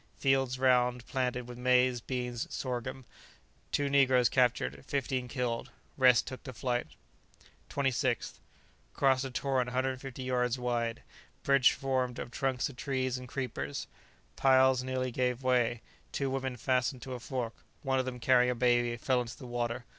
[0.17, 3.05] Fields round planted with maize, beans, and sorghum.
[3.71, 6.87] Two negroes captured, fifteen killed, rest took to flight.
[7.69, 8.39] 26th.
[8.95, 11.03] Crossed a torrent 150 yards wide.
[11.43, 13.85] Bridge formed of trunks of trees and creepers.
[14.35, 18.55] Piles nearly gave way; two women fastened to a fork; one of them, carrying a
[18.55, 19.85] baby, fell into the water.